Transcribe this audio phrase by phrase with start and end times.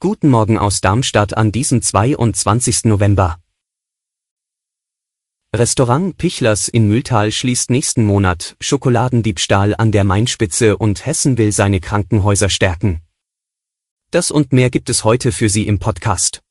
[0.00, 2.84] Guten Morgen aus Darmstadt an diesem 22.
[2.84, 3.38] November.
[5.56, 11.80] Restaurant Pichlers in Mühltal schließt nächsten Monat Schokoladendiebstahl an der Mainspitze und Hessen will seine
[11.80, 13.00] Krankenhäuser stärken.
[14.10, 16.42] Das und mehr gibt es heute für Sie im Podcast.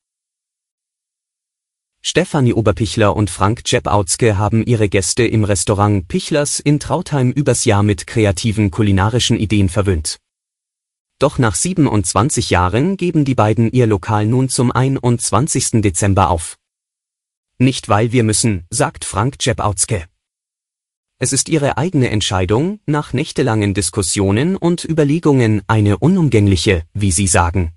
[2.02, 7.84] Stefanie Oberpichler und Frank Czepautzke haben ihre Gäste im Restaurant Pichlers in Trautheim übers Jahr
[7.84, 10.18] mit kreativen kulinarischen Ideen verwöhnt.
[11.18, 15.82] Doch nach 27 Jahren geben die beiden ihr Lokal nun zum 21.
[15.82, 16.56] Dezember auf.
[17.58, 20.04] Nicht weil wir müssen, sagt Frank Czepautzke.
[21.18, 27.72] Es ist ihre eigene Entscheidung, nach nächtelangen Diskussionen und Überlegungen eine unumgängliche, wie sie sagen.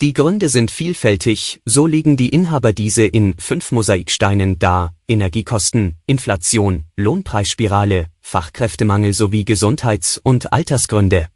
[0.00, 6.86] Die Gründe sind vielfältig, so legen die Inhaber diese in fünf Mosaiksteinen dar, Energiekosten, Inflation,
[6.96, 11.28] Lohnpreisspirale, Fachkräftemangel sowie Gesundheits- und Altersgründe.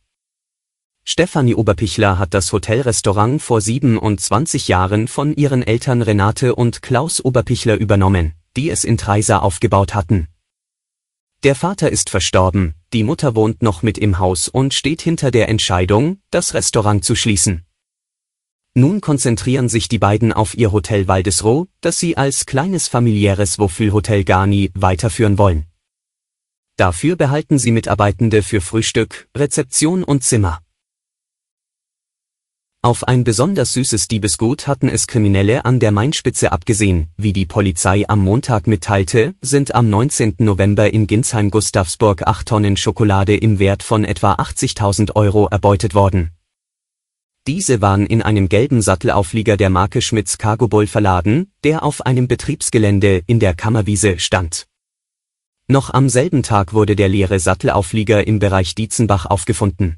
[1.08, 7.76] Stefanie Oberpichler hat das Hotelrestaurant vor 27 Jahren von ihren Eltern Renate und Klaus Oberpichler
[7.76, 10.26] übernommen, die es in Treisa aufgebaut hatten.
[11.44, 15.48] Der Vater ist verstorben, die Mutter wohnt noch mit im Haus und steht hinter der
[15.48, 17.64] Entscheidung, das Restaurant zu schließen.
[18.74, 24.24] Nun konzentrieren sich die beiden auf ihr Hotel Waldesroh, das sie als kleines familiäres Wohlfühlhotel
[24.24, 25.66] Garni weiterführen wollen.
[26.76, 30.65] Dafür behalten sie Mitarbeitende für Frühstück, Rezeption und Zimmer.
[32.86, 38.04] Auf ein besonders süßes Diebesgut hatten es Kriminelle an der Mainspitze abgesehen, wie die Polizei
[38.08, 40.36] am Montag mitteilte, sind am 19.
[40.38, 46.30] November in Ginsheim-Gustavsburg 8 Tonnen Schokolade im Wert von etwa 80.000 Euro erbeutet worden.
[47.48, 52.28] Diese waren in einem gelben Sattelauflieger der Marke Schmitz Cargo Bull verladen, der auf einem
[52.28, 54.68] Betriebsgelände in der Kammerwiese stand.
[55.66, 59.96] Noch am selben Tag wurde der leere Sattelauflieger im Bereich Dietzenbach aufgefunden.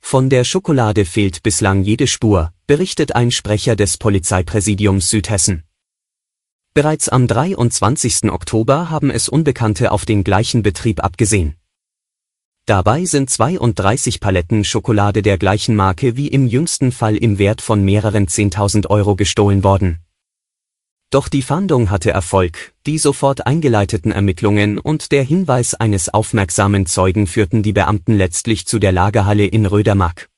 [0.00, 5.64] Von der Schokolade fehlt bislang jede Spur, berichtet ein Sprecher des Polizeipräsidiums Südhessen.
[6.74, 8.30] Bereits am 23.
[8.30, 11.56] Oktober haben es Unbekannte auf den gleichen Betrieb abgesehen.
[12.66, 17.82] Dabei sind 32 Paletten Schokolade der gleichen Marke wie im jüngsten Fall im Wert von
[17.84, 19.98] mehreren 10.000 Euro gestohlen worden.
[21.10, 27.26] Doch die Fahndung hatte Erfolg, die sofort eingeleiteten Ermittlungen und der Hinweis eines aufmerksamen Zeugen
[27.26, 30.28] führten die Beamten letztlich zu der Lagerhalle in Rödermark.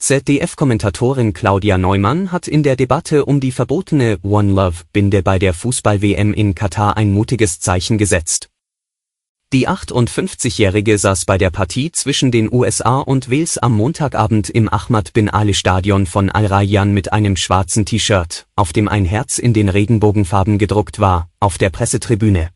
[0.00, 6.34] ZDF-Kommentatorin Claudia Neumann hat in der Debatte um die verbotene One Love-Binde bei der Fußball-WM
[6.34, 8.50] in Katar ein mutiges Zeichen gesetzt.
[9.50, 15.14] Die 58-Jährige saß bei der Partie zwischen den USA und Wales am Montagabend im Ahmad
[15.14, 19.54] bin Ali Stadion von Al Rayyan mit einem schwarzen T-Shirt, auf dem ein Herz in
[19.54, 22.50] den Regenbogenfarben gedruckt war, auf der Pressetribüne.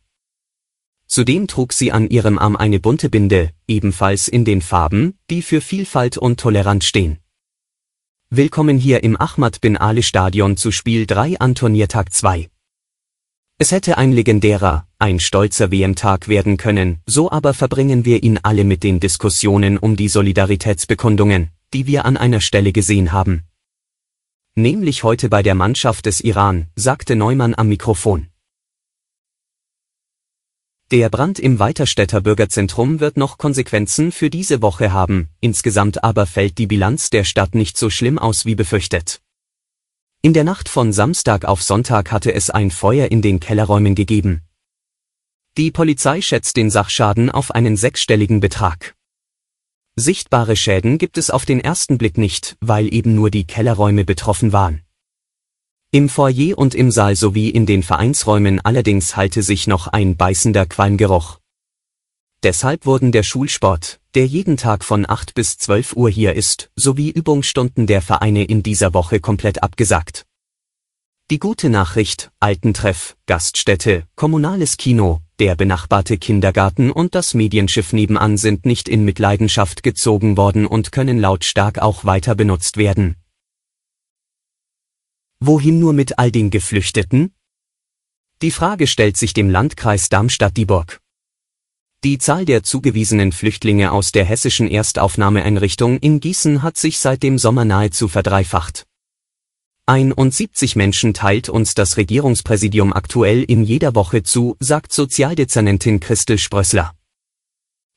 [1.06, 5.62] Zudem trug sie an ihrem Arm eine bunte Binde, ebenfalls in den Farben, die für
[5.62, 7.20] Vielfalt und Toleranz stehen.
[8.28, 12.51] Willkommen hier im Ahmad bin Ali Stadion zu Spiel 3 an Turniertag 2.
[13.62, 18.64] Es hätte ein legendärer, ein stolzer WM-Tag werden können, so aber verbringen wir ihn alle
[18.64, 23.44] mit den Diskussionen um die Solidaritätsbekundungen, die wir an einer Stelle gesehen haben.
[24.56, 28.26] Nämlich heute bei der Mannschaft des Iran, sagte Neumann am Mikrofon.
[30.90, 36.58] Der Brand im Weiterstädter Bürgerzentrum wird noch Konsequenzen für diese Woche haben, insgesamt aber fällt
[36.58, 39.22] die Bilanz der Stadt nicht so schlimm aus wie befürchtet.
[40.25, 44.43] In der Nacht von Samstag auf Sonntag hatte es ein Feuer in den Kellerräumen gegeben.
[45.56, 48.94] Die Polizei schätzt den Sachschaden auf einen sechsstelligen Betrag.
[49.97, 54.53] Sichtbare Schäden gibt es auf den ersten Blick nicht, weil eben nur die Kellerräume betroffen
[54.53, 54.83] waren.
[55.91, 60.66] Im Foyer und im Saal sowie in den Vereinsräumen allerdings halte sich noch ein beißender
[60.66, 61.41] Qualmgeruch.
[62.42, 67.10] Deshalb wurden der Schulsport, der jeden Tag von 8 bis 12 Uhr hier ist, sowie
[67.10, 70.27] Übungsstunden der Vereine in dieser Woche komplett abgesagt.
[71.30, 78.66] Die gute Nachricht, Altentreff, Gaststätte, kommunales Kino, der benachbarte Kindergarten und das Medienschiff nebenan sind
[78.66, 83.16] nicht in Mitleidenschaft gezogen worden und können lautstark auch weiter benutzt werden.
[85.39, 87.34] Wohin nur mit all den Geflüchteten?
[88.42, 91.02] Die Frage stellt sich dem Landkreis Darmstadt-Dieburg.
[92.04, 97.39] Die Zahl der zugewiesenen Flüchtlinge aus der hessischen Erstaufnahmeeinrichtung in Gießen hat sich seit dem
[97.39, 98.87] Sommer nahezu verdreifacht.
[99.87, 106.93] 71 Menschen teilt uns das Regierungspräsidium aktuell in jeder Woche zu, sagt Sozialdezernentin Christel Sprössler.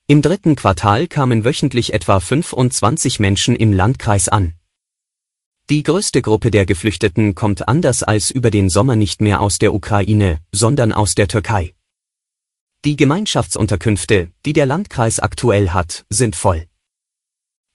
[0.05, 4.53] Im dritten Quartal kamen wöchentlich etwa 25 Menschen im Landkreis an.
[5.71, 9.73] Die größte Gruppe der Geflüchteten kommt anders als über den Sommer nicht mehr aus der
[9.73, 11.74] Ukraine, sondern aus der Türkei.
[12.85, 16.67] Die Gemeinschaftsunterkünfte, die der Landkreis aktuell hat, sind voll.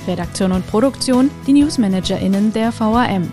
[0.08, 3.32] Redaktion und Produktion die NewsmanagerInnen der VAM.